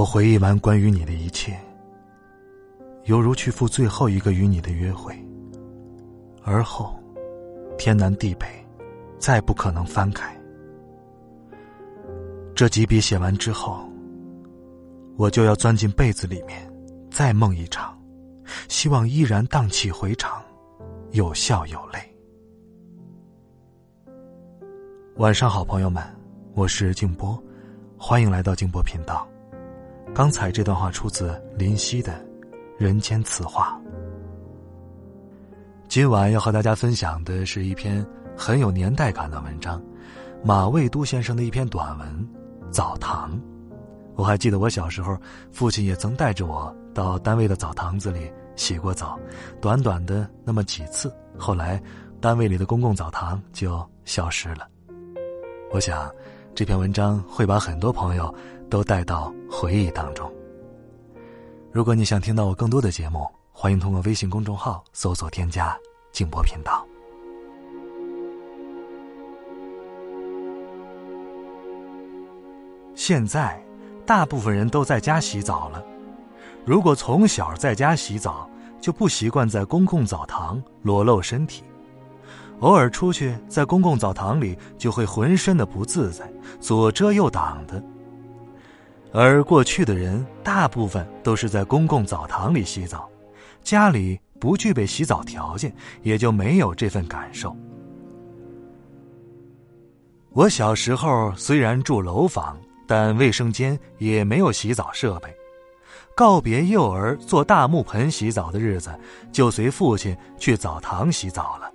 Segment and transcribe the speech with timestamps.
[0.00, 1.54] 我回忆完关于你的一切，
[3.04, 5.14] 犹如去赴最后一个与你的约会，
[6.42, 6.98] 而后
[7.76, 8.46] 天南地北，
[9.18, 10.34] 再不可能翻开。
[12.54, 13.86] 这几笔写完之后，
[15.18, 16.66] 我就要钻进被子里面，
[17.10, 17.94] 再梦一场，
[18.70, 20.42] 希望依然荡气回肠，
[21.10, 21.98] 有笑有泪。
[25.16, 26.02] 晚上好，朋友们，
[26.54, 27.38] 我是静波，
[27.98, 29.29] 欢迎来到静波频道。
[30.12, 32.12] 刚才这段话出自林夕的
[32.76, 33.80] 《人间词话》。
[35.88, 38.04] 今晚要和大家分享的是一篇
[38.36, 39.80] 很有年代感的文章，
[40.42, 42.28] 马未都先生的一篇短文
[42.72, 43.32] 《澡堂》。
[44.16, 45.16] 我还记得我小时候，
[45.52, 49.18] 父亲也曾带着我到单位的澡堂子里洗过澡，
[49.60, 51.10] 短短的那么几次。
[51.38, 51.80] 后来，
[52.20, 54.68] 单位里的公共澡堂就消失了。
[55.72, 56.12] 我想，
[56.54, 58.34] 这篇文章会把很多朋友。
[58.70, 60.32] 都带到回忆当中。
[61.72, 65.76] 如果你想听到我更多的节目，欢迎通过微信公众号搜索添加
[66.12, 66.86] “静波频道”。
[72.94, 73.60] 现在，
[74.06, 75.84] 大部分人都在家洗澡了。
[76.64, 78.48] 如果从小在家洗澡，
[78.80, 81.64] 就不习惯在公共澡堂裸露身体，
[82.60, 86.30] 偶尔出去在公共澡堂里，就会浑身的不自在，
[86.60, 87.82] 左遮右挡的。
[89.12, 93.08] 而过去的人大部分都是在公共澡堂里洗澡，
[93.62, 97.56] 家里不具备洗澡条件，也就没有这份感受。
[100.32, 102.56] 我小时候虽然住楼房，
[102.86, 105.34] 但卫生间也没有洗澡设备。
[106.14, 108.90] 告别幼儿坐大木盆洗澡的日子，
[109.32, 111.72] 就随父亲去澡堂洗澡了。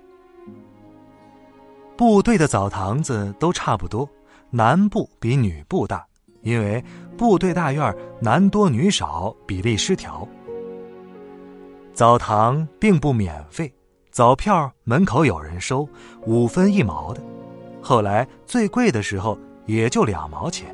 [1.96, 4.08] 部队的澡堂子都差不多，
[4.50, 6.06] 男部比女部大。
[6.42, 6.84] 因为
[7.16, 10.28] 部队大院男多女少，比例失调。
[11.92, 13.72] 澡堂并不免费，
[14.12, 15.88] 澡票门口有人收，
[16.26, 17.22] 五分一毛的。
[17.82, 20.72] 后来最贵的时候也就两毛钱。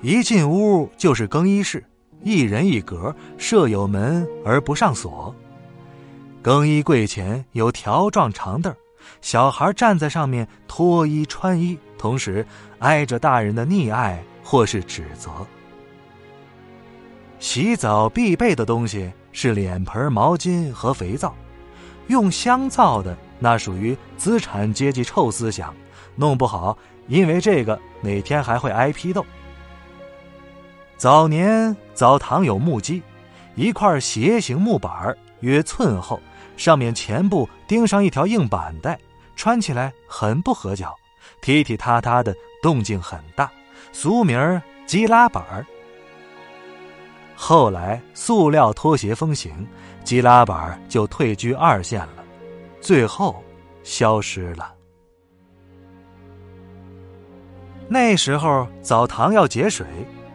[0.00, 1.84] 一进屋就是更衣室，
[2.22, 5.34] 一人一格，设有门而不上锁。
[6.40, 8.74] 更衣柜前有条状长凳，
[9.20, 12.46] 小孩站在上面脱衣穿衣，同时
[12.78, 14.22] 挨着大人的溺爱。
[14.46, 15.30] 或是指责。
[17.38, 21.34] 洗澡必备的东西是脸盆、毛巾和肥皂，
[22.08, 25.74] 用香皂的那属于资产阶级臭思想，
[26.14, 26.76] 弄不好
[27.08, 29.24] 因为这个哪天还会挨批斗。
[30.98, 33.02] 早年澡堂有木屐，
[33.54, 36.20] 一块斜形木板约寸厚，
[36.56, 38.98] 上面前部钉上一条硬板带，
[39.36, 40.94] 穿起来很不合脚，
[41.40, 43.50] 踢踢踏踏的，动静很大。
[43.92, 45.66] 俗名儿鸡拉板儿。
[47.36, 49.66] 后来塑料拖鞋风行，
[50.04, 52.24] 鸡拉板儿就退居二线了，
[52.80, 53.42] 最后
[53.82, 54.72] 消失了。
[57.88, 59.86] 那时候澡堂要节水，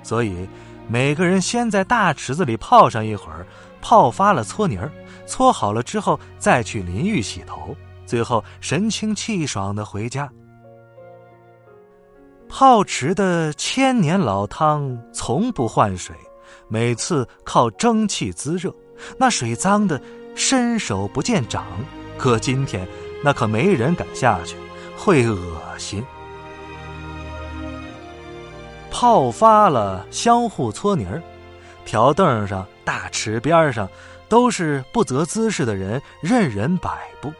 [0.04, 0.48] 所以
[0.92, 3.46] 每个人先在大池子里泡上一会儿，
[3.80, 4.92] 泡发了搓泥儿，
[5.28, 7.76] 搓好了之后再去淋浴洗头，
[8.08, 10.28] 最后神清气爽的回家。
[12.50, 16.16] 泡池的千年老汤从不换水，
[16.68, 18.74] 每次靠蒸汽滋热，
[19.16, 20.02] 那水脏的
[20.34, 21.64] 伸手不见掌。
[22.18, 22.88] 可今天，
[23.24, 24.56] 那可没人敢下去，
[24.98, 26.04] 会恶心。
[28.92, 31.22] 泡发了，相互搓泥儿，
[31.86, 33.90] 条凳上、大池边上，
[34.28, 37.32] 都是不择姿势的人，任人摆布。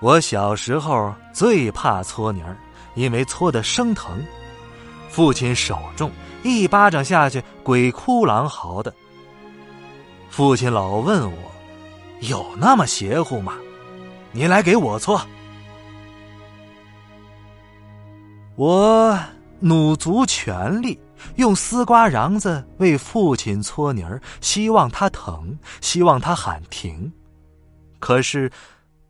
[0.00, 2.56] 我小时候最怕搓泥儿。
[2.94, 4.22] 因为搓得生疼，
[5.08, 6.12] 父亲手重，
[6.42, 8.92] 一巴掌下去鬼哭狼嚎的。
[10.28, 11.38] 父亲老问我
[12.20, 13.54] ：“有那么邪乎吗？
[14.30, 15.18] 你来给我搓。”
[18.56, 19.18] 我
[19.62, 20.98] 努足全力，
[21.36, 27.10] 用丝瓜瓤子为父亲搓泥儿，希望他疼，希望他喊停。
[27.98, 28.50] 可是，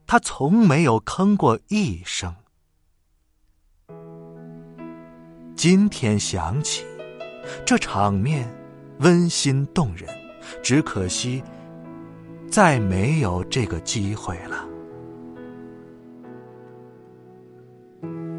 [0.06, 2.32] 他从没有吭过一声。
[5.56, 6.84] 今天想起，
[7.64, 8.48] 这场面
[8.98, 10.06] 温馨动人。
[10.60, 11.42] 只可惜，
[12.50, 14.66] 再没有这个机会了。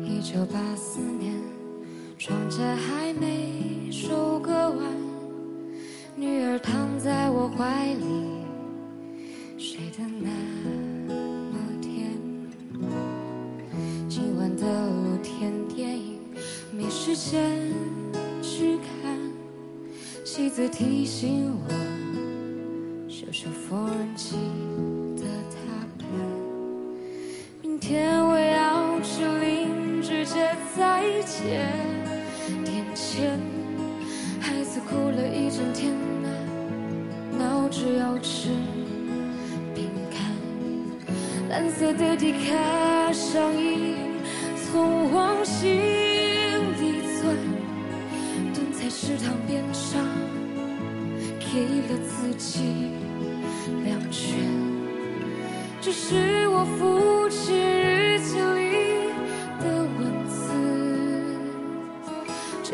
[0.01, 1.33] 一九八四年，
[2.25, 4.80] 庄稼还没收割完，
[6.16, 8.06] 女儿躺在我怀里，
[9.58, 10.30] 睡得那
[11.52, 12.14] 么甜。
[14.08, 16.18] 今晚的露天电影
[16.72, 17.60] 没时间
[18.42, 19.20] 去看，
[20.24, 21.74] 妻子提醒我。
[23.34, 23.86] 修缝
[24.16, 24.38] 纫机
[25.18, 26.08] 的踏板，
[27.62, 31.68] 明天我要去邻居家再借
[34.94, 35.92] 哭了一整天
[36.24, 36.30] 啊，
[37.40, 38.50] 闹着要吃
[39.74, 40.22] 饼干。
[41.50, 43.95] 蓝色的迪卡上衣，
[44.56, 45.72] 从往心
[46.80, 47.36] 里钻，
[48.54, 50.00] 蹲在食堂边上，
[51.39, 52.93] 给了自己。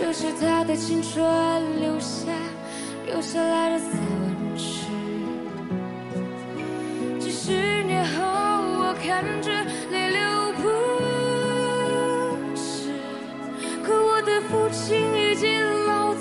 [0.01, 1.21] 这是他的青春
[1.79, 2.31] 留下
[3.05, 3.91] 留下来的散
[4.21, 4.85] 文诗。
[7.19, 9.51] 几十年后，我看着
[9.91, 10.19] 泪流
[10.53, 10.63] 不
[12.55, 12.93] 止，
[13.83, 16.17] 可我的父亲已经老得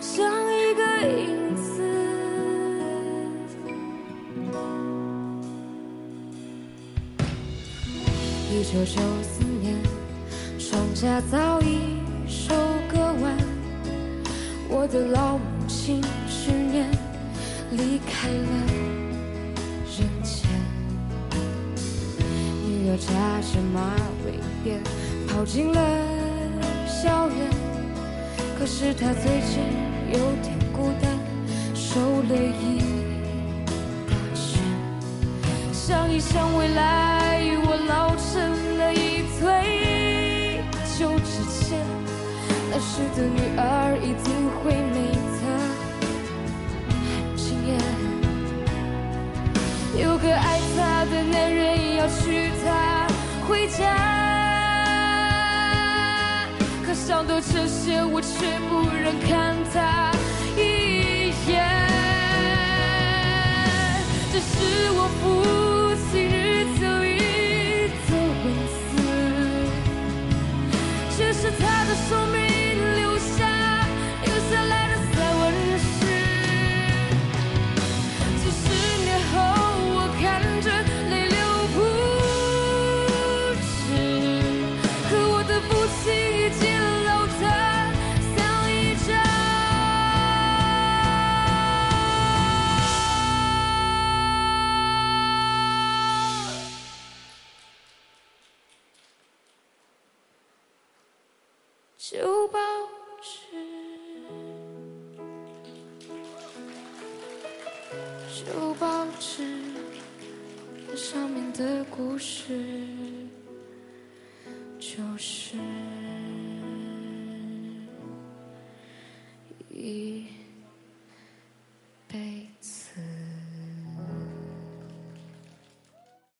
[0.00, 1.62] 像一个影子。
[8.50, 9.78] 一九九四年，
[10.58, 12.54] 庄稼早已收，
[14.86, 16.88] 我的老母亲去年
[17.72, 18.50] 离开了
[19.84, 20.48] 人间。
[22.64, 23.10] 女儿扎
[23.40, 24.78] 着马尾辫
[25.26, 25.80] 跑进了
[26.86, 27.50] 校园，
[28.56, 29.58] 可是她最近
[30.12, 31.18] 有点孤单，
[31.74, 32.78] 瘦了一
[34.06, 34.62] 大圈，
[35.72, 38.14] 想一想未来，我老。
[38.14, 38.65] 成
[42.78, 45.40] 那时的女儿一定会美得
[46.68, 46.84] 很
[47.34, 47.72] 惊艳。
[49.98, 53.08] 有个爱她的男人要娶她
[53.48, 53.80] 回家，
[56.84, 60.12] 可想到这些，我却不忍看她
[60.54, 61.75] 一眼。
[102.08, 102.60] 旧报
[103.20, 103.56] 纸，
[108.30, 109.42] 旧报纸，
[110.96, 112.54] 上面的故事
[114.78, 115.56] 就是。